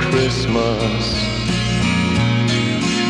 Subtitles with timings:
[0.00, 1.04] Christmas.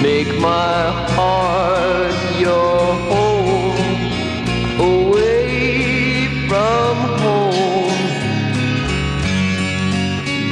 [0.03, 4.01] Make my heart your home
[4.81, 8.03] away from home.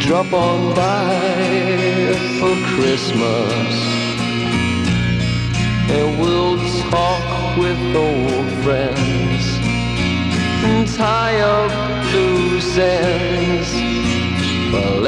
[0.01, 3.73] Drop on by for Christmas.
[5.91, 6.59] And we'll
[6.91, 9.45] talk with old friends
[10.63, 11.73] and tie up
[12.15, 13.73] loose ends
[14.73, 15.07] while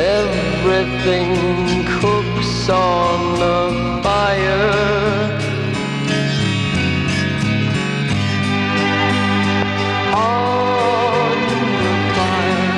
[0.64, 5.30] everything cooks on the fire.
[10.14, 11.64] On the
[12.14, 12.74] fire.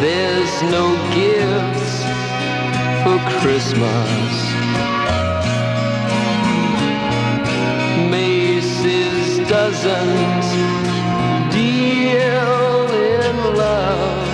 [0.00, 1.94] There's no gifts
[3.02, 4.25] for Christmas.
[9.82, 14.28] Doesn't deal in love.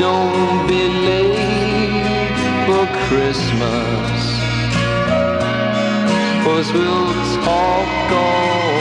[0.00, 4.20] Don't be late for Christmas.
[6.44, 8.75] Cause we'll talk all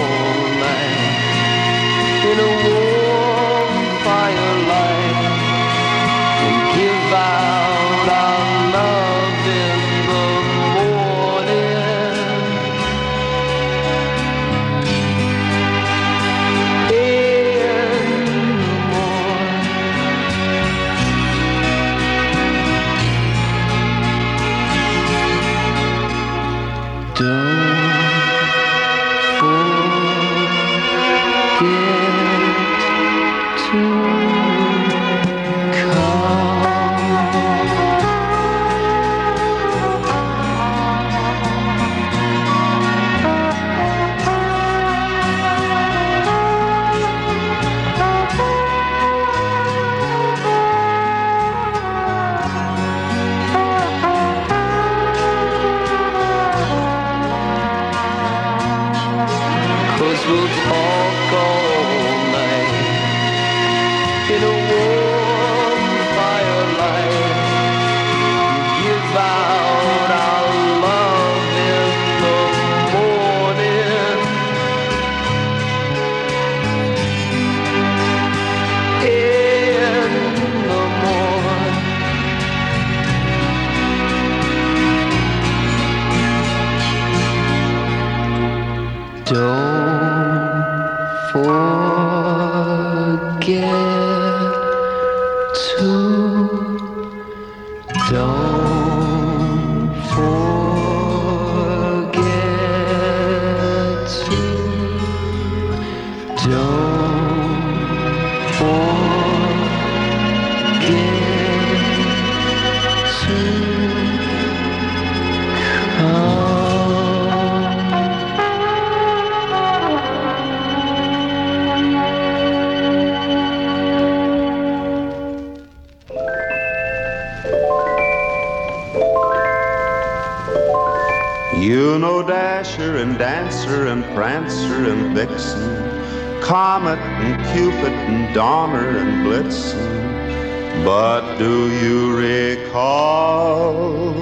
[135.35, 140.85] Vixen, Comet and Cupid and Donner and Blitzen.
[140.85, 144.13] But do you recall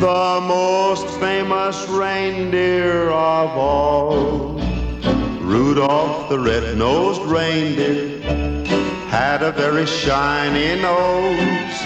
[0.00, 4.58] the most famous reindeer of all?
[5.40, 8.20] Rudolph the red-nosed reindeer
[9.10, 11.82] had a very shiny nose.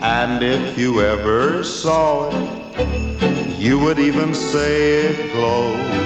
[0.00, 6.05] And if you ever saw it, you would even say it glows.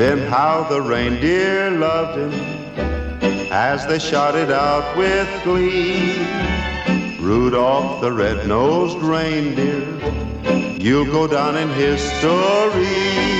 [0.00, 2.32] Then how the reindeer loved him
[3.52, 6.16] as they shouted out with glee.
[7.20, 9.86] Rudolph the red-nosed reindeer,
[10.80, 13.39] you'll go down in history.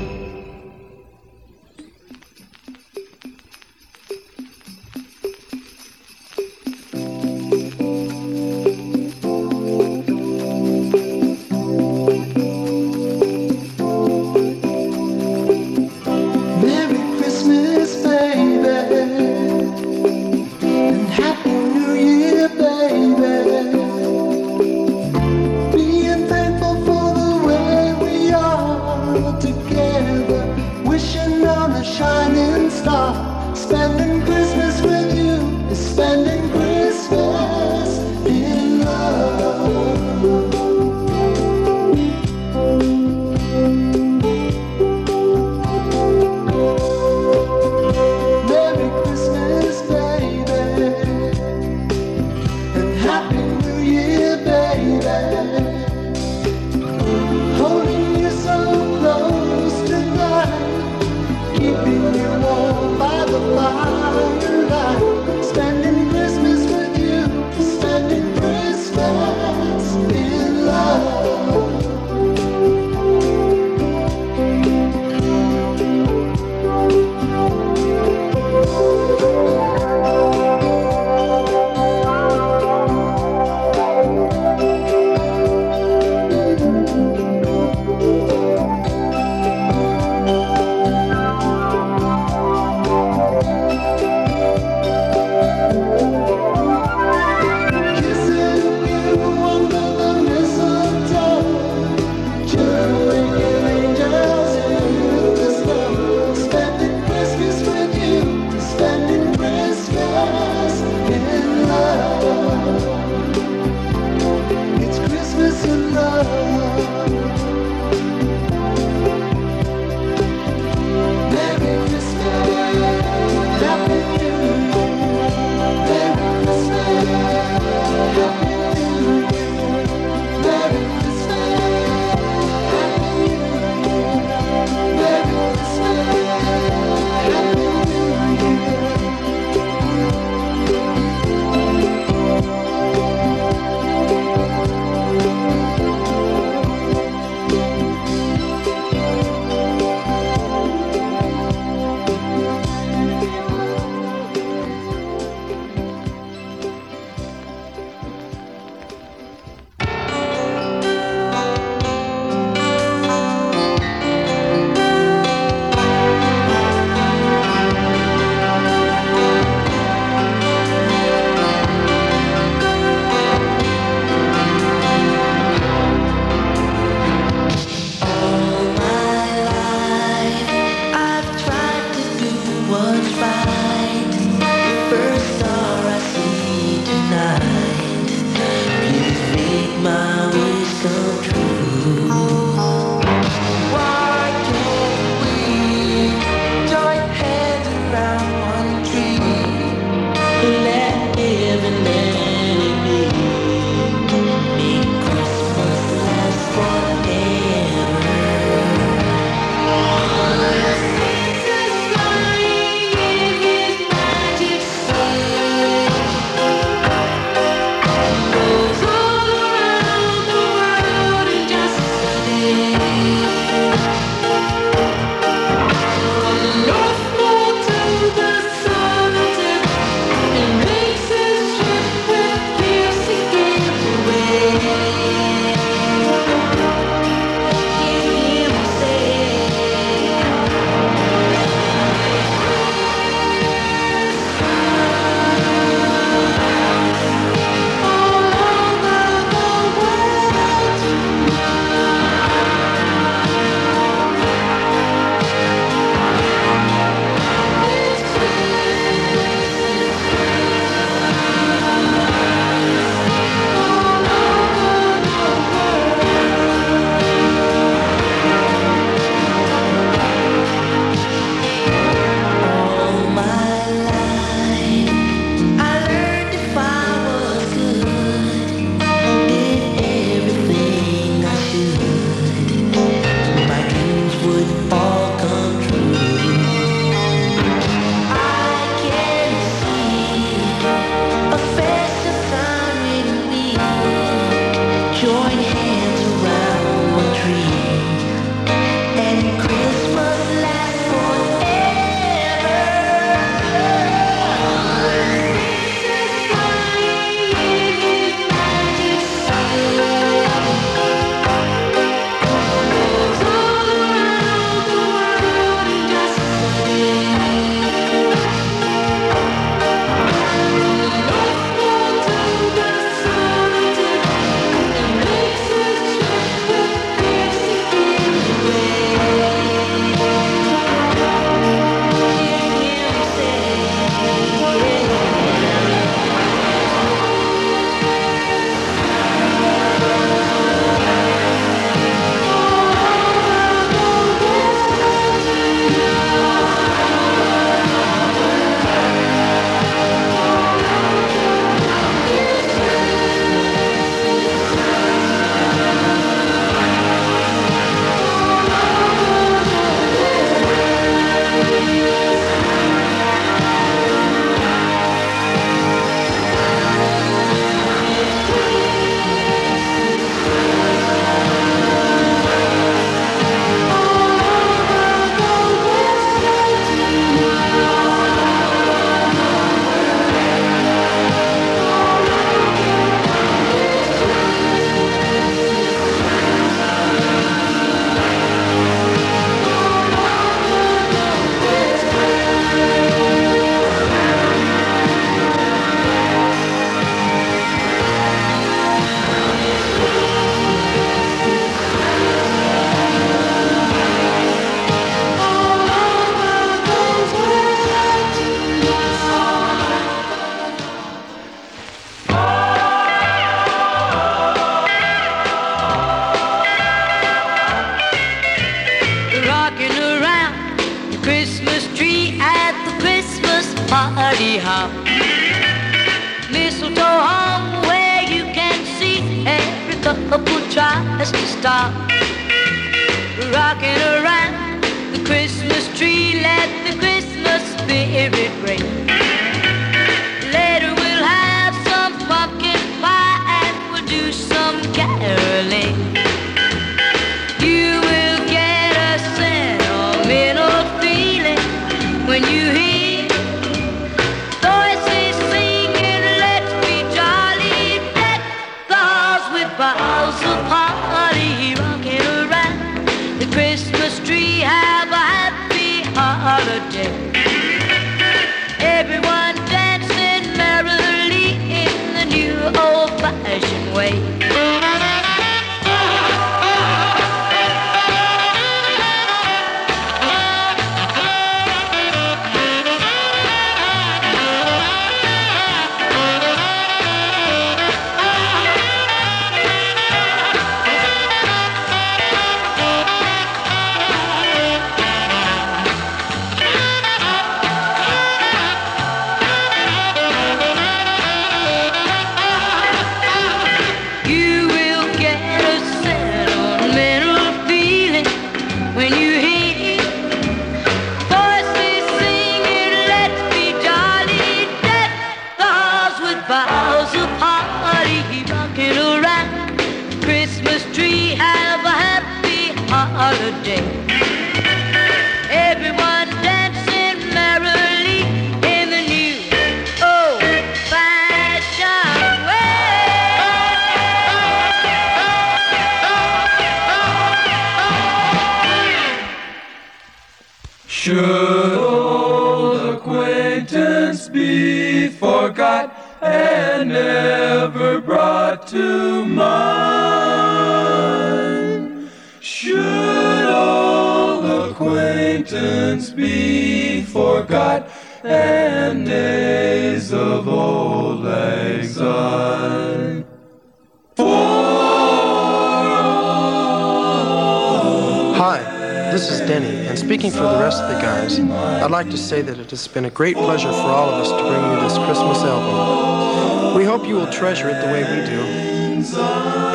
[572.51, 575.23] it has been a great pleasure for all of us to bring you this Christmas
[575.23, 576.57] album.
[576.57, 578.19] We hope you will treasure it the way we do.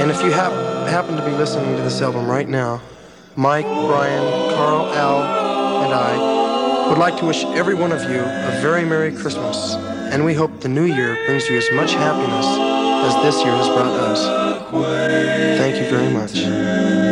[0.01, 2.81] And if you happen to be listening to this album right now,
[3.35, 8.61] Mike, Brian, Carl, Al, and I would like to wish every one of you a
[8.63, 13.23] very Merry Christmas, and we hope the new year brings you as much happiness as
[13.23, 14.25] this year has brought us.
[15.59, 17.06] Thank you very much.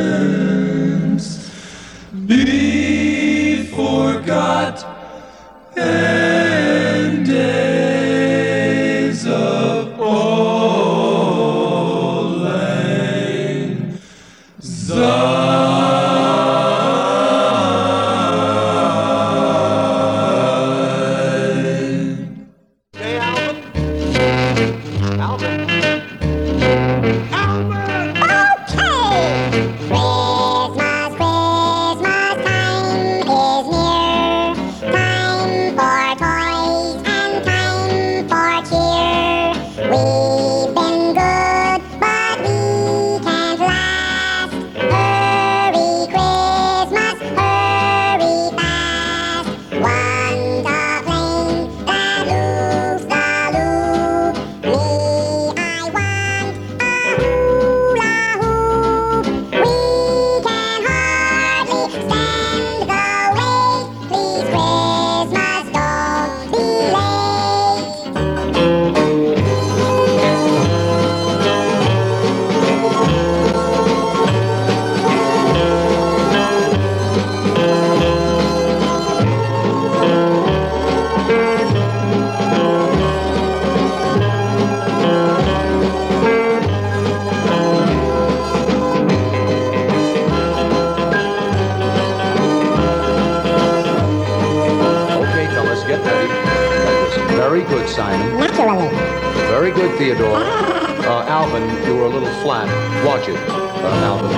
[101.35, 102.69] Alvin, you were a little flat.
[103.05, 104.31] Watch it, uh, Alvin.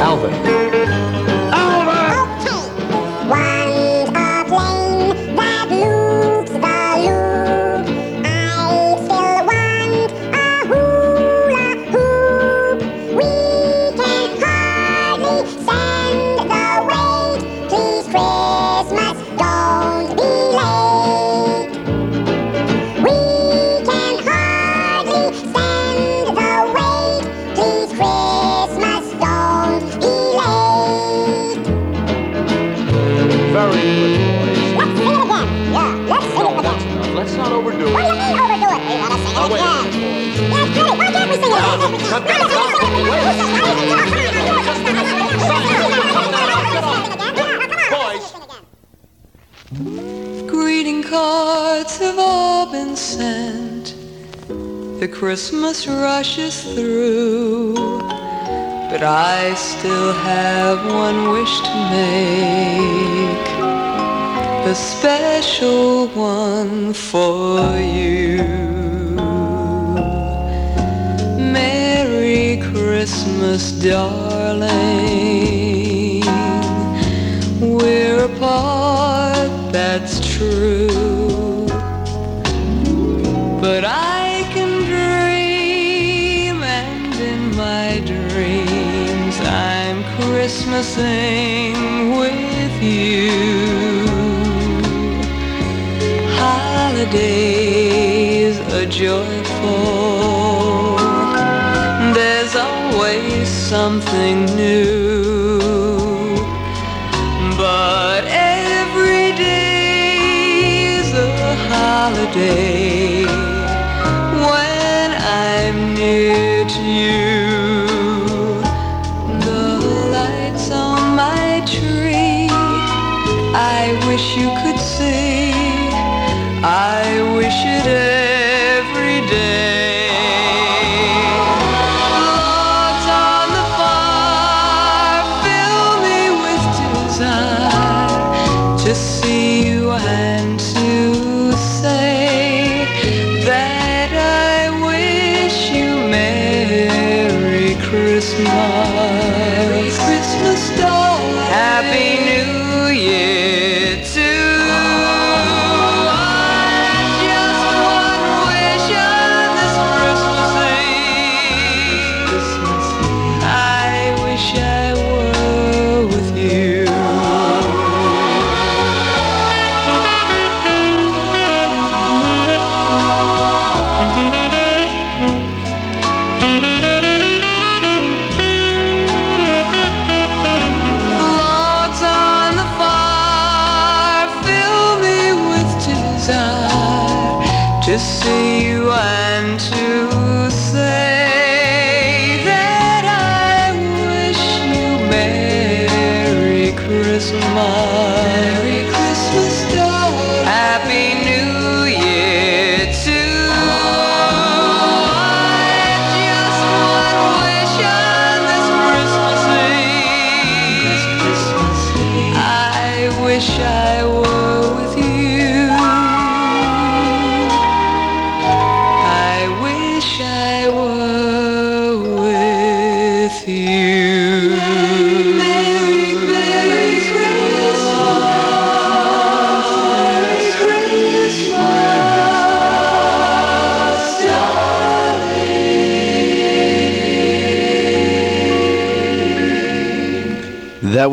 [0.00, 1.43] Alvin.
[55.04, 57.74] The Christmas rushes through.
[58.90, 63.48] But I still have one wish to make.
[64.66, 68.38] A special one for you.
[71.52, 74.93] Merry Christmas, darling.
[90.96, 94.06] With you.
[96.38, 97.80] Holidays
[98.72, 99.74] are joyful.
[102.14, 104.93] There's always something new.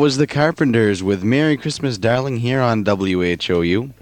[0.02, 3.92] Was the Carpenters with Merry Christmas Darling here on WHOU.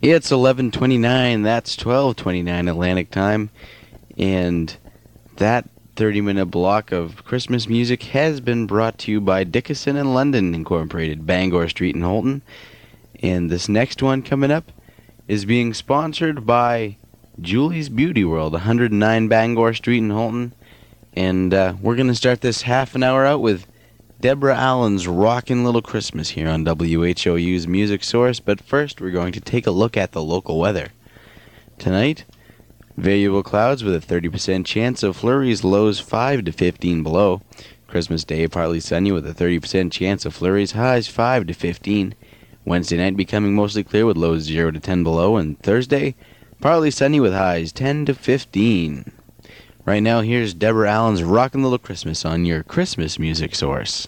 [0.00, 3.50] It's 11:29, that's 12:29 Atlantic time,
[4.16, 4.76] and
[5.38, 10.54] that 30-minute block of Christmas music has been brought to you by Dickinson and London
[10.54, 12.42] Incorporated, Bangor Street in Houlton.
[13.20, 14.70] And this next one coming up
[15.26, 16.98] is being sponsored by
[17.40, 20.52] Julie's Beauty World, 109 Bangor Street in Houlton.
[21.14, 23.66] And uh, we're going to start this half an hour out with
[24.22, 29.40] Deborah Allen's Rockin' Little Christmas here on WHOU's Music Source, but first we're going to
[29.40, 30.90] take a look at the local weather.
[31.76, 32.24] Tonight,
[32.96, 37.42] variable clouds with a 30% chance of flurries, lows 5 to 15 below.
[37.88, 42.14] Christmas Day, partly sunny with a 30% chance of flurries, highs 5 to 15.
[42.64, 46.14] Wednesday night becoming mostly clear with lows 0 to 10 below, and Thursday,
[46.60, 49.10] partly sunny with highs 10 to 15.
[49.84, 54.06] Right now, here's Deborah Allen's Rockin' Little Christmas on your Christmas music source.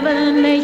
[0.00, 0.57] And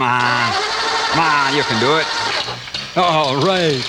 [0.00, 0.52] come on.
[1.12, 2.06] Come on, you can do it.
[2.96, 3.84] All right.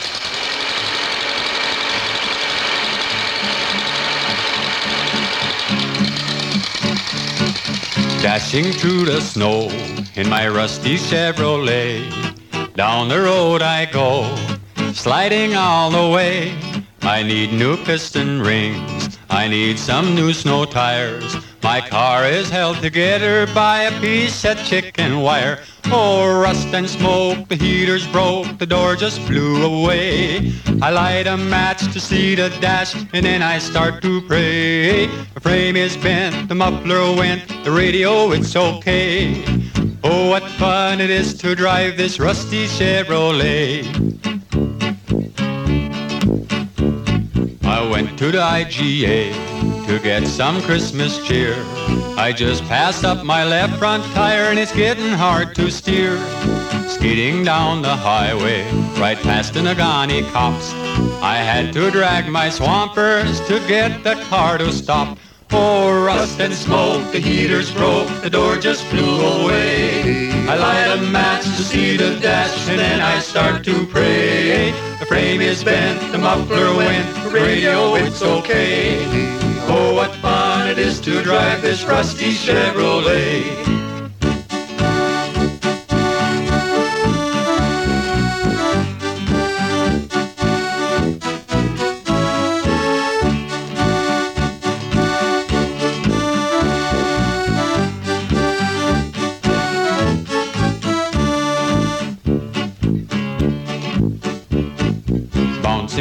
[8.21, 9.69] Dashing through the snow
[10.15, 12.03] in my rusty Chevrolet.
[12.75, 14.35] Down the road I go,
[14.91, 16.53] sliding all the way.
[17.03, 19.17] I need new piston rings.
[19.29, 21.40] I need some new snow tires.
[21.71, 25.57] My car is held together by a piece of chicken wire.
[25.85, 30.51] Oh, rust and smoke, the heater's broke, the door just flew away.
[30.81, 35.07] I light a match to see the dash, and then I start to pray.
[35.33, 39.41] The frame is bent, the muffler went, the radio, it's okay.
[40.03, 44.40] Oh, what fun it is to drive this rusty Chevrolet.
[47.91, 49.33] Went to the IGA
[49.85, 51.55] to get some Christmas cheer.
[52.15, 56.17] I just passed up my left front tire and it's getting hard to steer.
[56.87, 58.63] Speeding down the highway,
[58.97, 60.71] right past the Nagani cops.
[61.21, 65.17] I had to drag my swampers to get the car to stop.
[65.51, 70.31] Oh, rust and smoke, the heater's broke, the door just flew away.
[70.47, 74.90] I light a match to see the dash, and then I start to pray.
[75.11, 79.05] Frame is bent, the muffler went, radio, it's okay.
[79.67, 83.90] Oh, what fun it is to drive this rusty Chevrolet.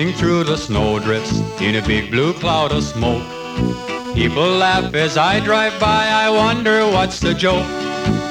[0.01, 3.23] Through the snowdrifts in a big blue cloud of smoke.
[4.15, 7.67] People laugh as I drive by, I wonder what's the joke.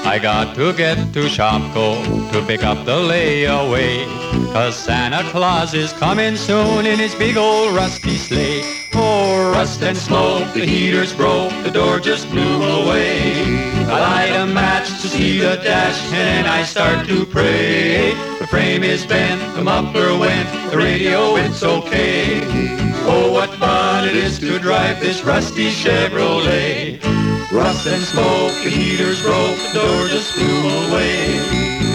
[0.03, 4.03] I got to get to Shopko to pick up the layaway.
[4.51, 8.63] Cause Santa Claus is coming soon in his big old rusty sleigh.
[8.95, 13.43] Oh, rust and smoke, the heater's broke, the door just blew away.
[13.85, 18.38] I light a match to see the dash and I start to pray.
[18.49, 22.41] Frame is bent, the muffler went, the radio, it's okay.
[23.05, 26.99] Oh, what fun it is to drive this rusty Chevrolet.
[27.51, 31.37] Rust and smoke, the heater's broke, the door just flew away.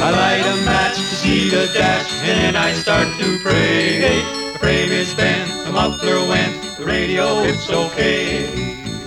[0.00, 4.22] I light a match to see the dash, and I start to pray.
[4.52, 8.46] The frame is bent, the muffler went, the radio, it's okay.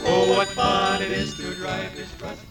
[0.03, 2.46] Oh, what fun it is to drive this rusty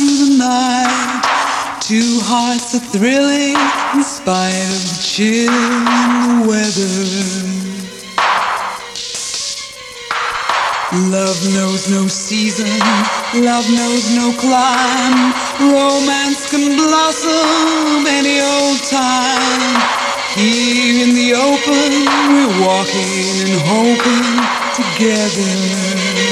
[0.00, 1.20] through the night.
[1.84, 3.56] Two hearts are thrilling
[3.92, 7.60] in spite of the chill and the weather.
[11.12, 12.80] Love knows no season,
[13.44, 15.34] love knows no climb.
[15.60, 19.76] Romance can blossom any old time.
[20.34, 21.90] Here in the open,
[22.32, 24.38] we're walking and hoping
[24.80, 26.29] together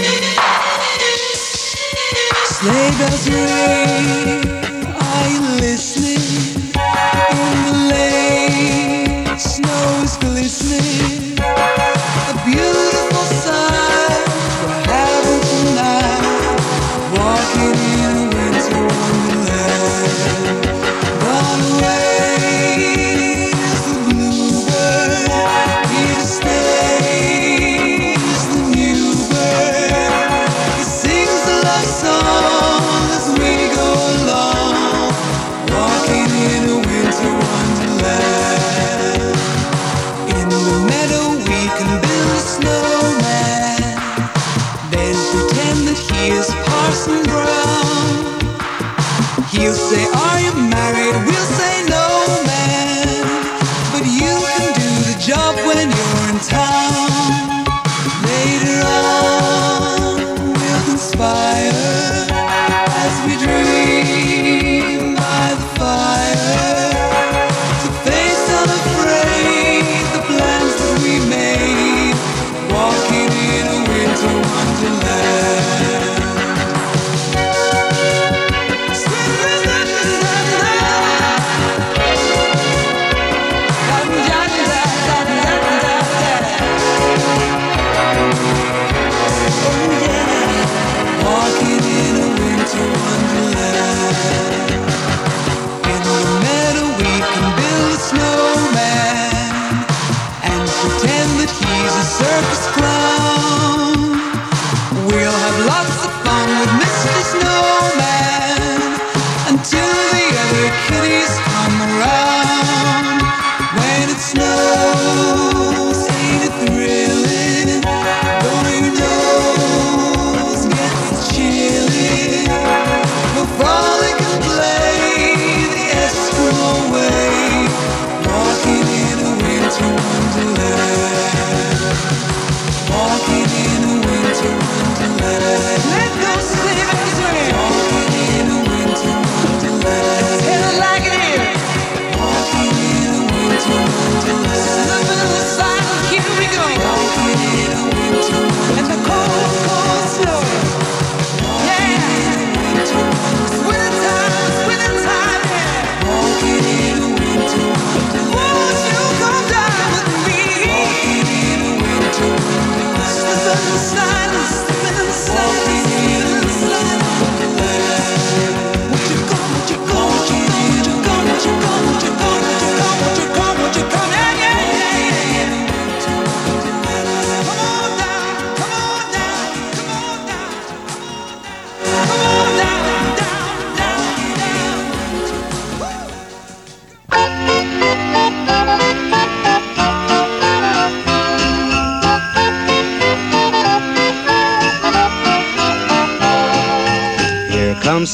[2.58, 4.42] sleigh bells ring.
[5.00, 6.64] Are you listening?
[7.30, 11.27] In the lane, snow is glistening.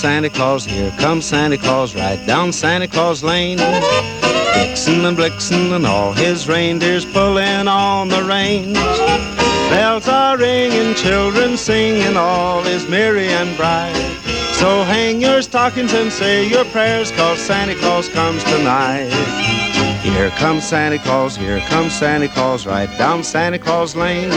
[0.04, 3.56] Santa Claus, here comes Santa Claus, right down Santa Claus Lane.
[4.52, 8.76] Vixen and Blitzen and all his reindeers pulling on the reins.
[9.70, 13.94] Bells are ringing, children singing, all is merry and bright.
[14.52, 19.08] So hang your stockings and say your prayers, cause Santa Claus comes tonight.
[20.02, 24.30] Here comes Santa Claus, here comes Santa Claus, right down Santa Claus Lane.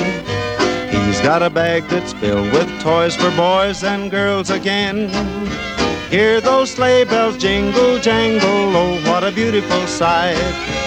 [1.28, 5.10] Got a bag that's filled with toys for boys and girls again.
[6.10, 10.38] Hear those sleigh bells jingle, jangle, oh, what a beautiful sight.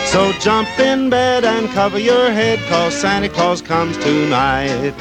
[0.06, 4.94] So jump in bed and cover your head, cause Santa Claus comes tonight.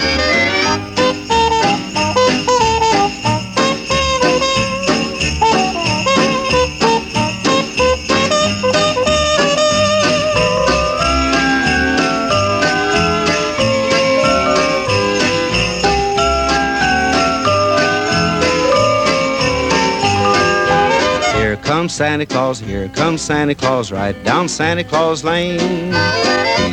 [21.80, 25.94] Comes Santa Claus, here comes Santa Claus, right down Santa Claus Lane.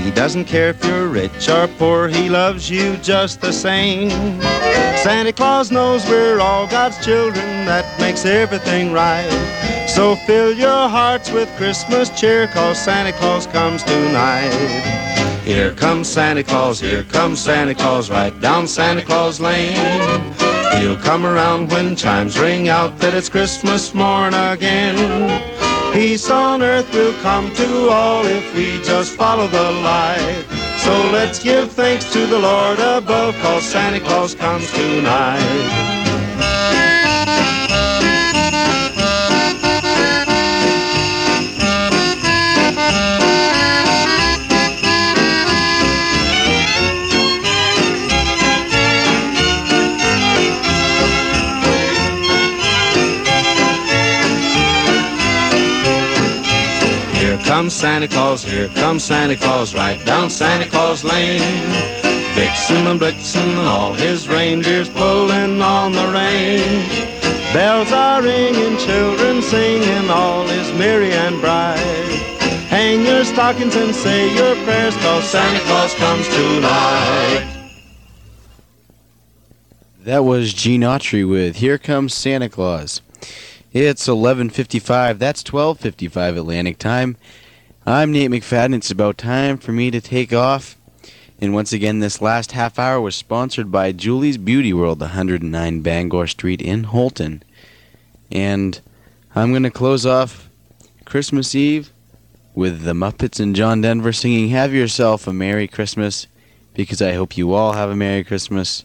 [0.03, 4.11] He doesn't care if you're rich or poor, he loves you just the same.
[5.05, 9.31] Santa Claus knows we're all God's children, that makes everything right.
[9.89, 14.51] So fill your hearts with Christmas cheer, cause Santa Claus comes tonight.
[15.45, 20.35] Here comes Santa Claus, here comes Santa Claus, right down Santa Claus Lane.
[20.75, 24.97] He'll come around when chimes ring out that it's Christmas morn again.
[25.93, 30.45] Peace on earth will come to all if we just follow the light.
[30.79, 36.06] So let's give thanks to the Lord above, cause Santa Claus comes tonight.
[57.57, 61.41] Comes Santa Claus, here comes Santa Claus, right down Santa Claus Lane.
[62.35, 66.87] Vixen and Blitzen and all his reindeers pulling on the reins.
[67.55, 71.79] Bells are ringing, children singing, all is merry and bright.
[72.69, 77.71] Hang your stockings and say your prayers, cause Santa Claus comes tonight.
[80.05, 83.01] That was Gene Autry with Here Comes Santa Claus.
[83.73, 85.19] It's 11:55.
[85.19, 87.17] That's 12:55 Atlantic time.
[87.89, 88.75] I'm Nate McFadden.
[88.75, 90.77] It's about time for me to take off.
[91.41, 96.27] And once again, this last half hour was sponsored by Julie's Beauty World, 109 Bangor
[96.27, 97.43] Street in Houlton.
[98.33, 98.81] And
[99.37, 100.49] I'm going to close off
[101.05, 101.93] Christmas Eve
[102.57, 106.27] with the Muppets and John Denver singing Have Yourself a Merry Christmas
[106.75, 108.85] because I hope you all have a Merry Christmas.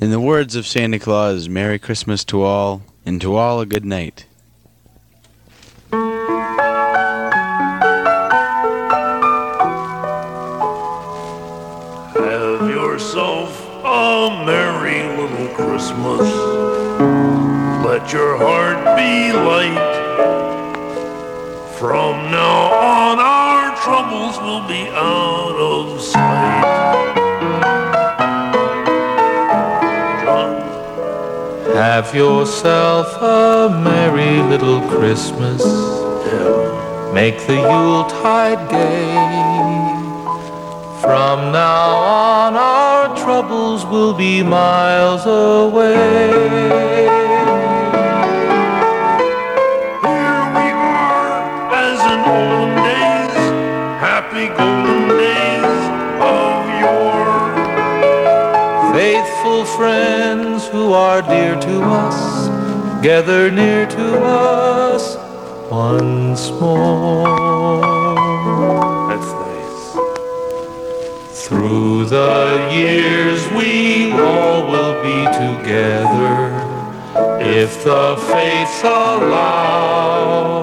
[0.00, 3.84] In the words of Santa Claus, Merry Christmas to all, and to all a good
[3.84, 4.26] night.
[15.78, 16.28] Christmas.
[17.86, 19.94] Let your heart be light.
[21.78, 26.64] From now on, our troubles will be out of sight.
[31.76, 35.62] Have yourself a merry little Christmas.
[37.14, 39.14] Make the Yuletide gay.
[41.00, 42.87] From now on, our
[43.28, 46.30] troubles will be miles away.
[50.08, 51.34] Here we are,
[51.84, 53.36] as in olden days,
[54.00, 55.80] happy golden days
[56.36, 57.34] of yore.
[58.94, 62.48] Faithful friends who are dear to us,
[63.02, 65.18] gather near to us
[65.70, 67.87] once more.
[72.18, 76.34] The years, we all will be together
[77.40, 80.57] if the fates allow.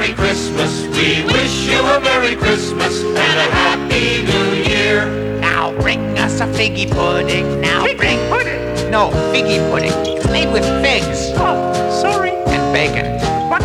[0.00, 0.86] Merry Christmas.
[0.96, 5.04] We wish you a Merry Christmas and a Happy New Year.
[5.38, 7.60] Now bring us a figgy pudding.
[7.60, 8.90] Now bring pudding.
[8.90, 9.92] No, figgy pudding.
[10.08, 11.36] It's made with figs.
[11.36, 11.68] Oh,
[12.00, 12.30] sorry.
[12.30, 13.20] And bacon.
[13.50, 13.60] What?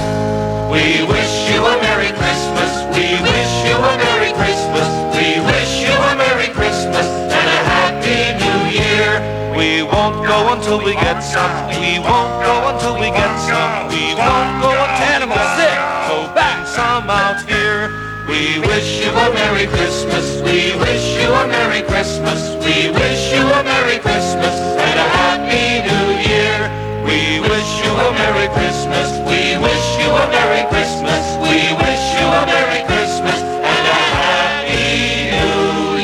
[0.67, 2.83] We wish you a Merry Christmas.
[2.91, 4.91] We wish you a Merry Christmas.
[5.15, 9.23] We wish you a Merry Christmas and a Happy New Year.
[9.55, 11.69] We won't go until we get some.
[11.69, 13.87] We won't go until we get some.
[13.87, 14.54] We won't
[18.35, 20.41] We wish you a Merry Christmas.
[20.41, 22.41] We wish you a Merry Christmas.
[22.65, 26.67] We wish you a Merry Christmas and a Happy New Year.
[27.07, 29.07] We wish you a Merry Christmas.
[29.31, 31.23] We wish you a Merry Christmas.
[31.47, 35.95] We wish you a Merry Christmas and a Happy New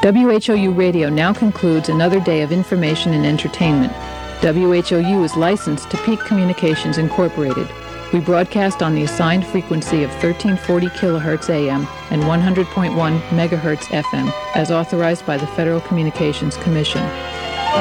[0.00, 0.40] Year.
[0.40, 3.92] WHOU Radio now concludes another day of information and entertainment.
[4.40, 7.68] WHOU is licensed to Peak Communications Incorporated.
[8.12, 14.70] We broadcast on the assigned frequency of 1340 kilohertz AM and 100.1 megahertz FM as
[14.70, 17.02] authorized by the Federal Communications Commission.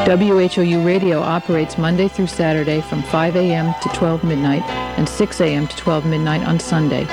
[0.07, 3.75] WHOU Radio operates Monday through Saturday from 5 a.m.
[3.83, 4.63] to 12 midnight
[4.97, 5.67] and 6 a.m.
[5.67, 7.03] to 12 midnight on Sunday.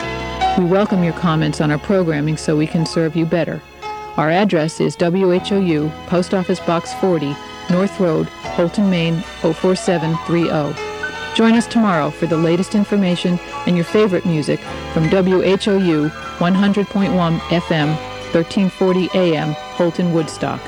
[0.57, 3.61] We welcome your comments on our programming so we can serve you better.
[4.17, 7.37] Our address is WHOU, Post Office Box 40,
[7.71, 10.75] North Road, Houlton, Maine 04730.
[11.35, 14.61] Join us tomorrow for the latest information and your favorite music
[14.93, 17.89] from WHOU 100.1 FM,
[18.33, 20.61] 1340 AM, Houlton, Woodstock.